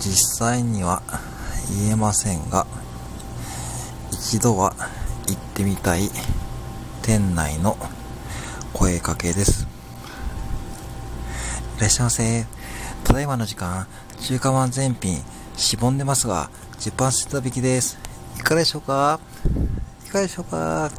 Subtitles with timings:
[0.00, 1.02] 実際には
[1.70, 2.66] 言えませんが、
[4.12, 4.74] 一度は
[5.26, 6.10] 行ってみたい
[7.02, 7.76] 店内の
[8.72, 9.66] 声かけです。
[11.76, 12.46] いらっしゃいませ。
[13.04, 13.86] ただいまの時間、
[14.20, 15.22] 中華まん全品、
[15.56, 17.98] しぼんでますが、10%引きです。
[18.36, 19.20] いかがでしょうか？
[20.06, 20.90] いかがでしょうか？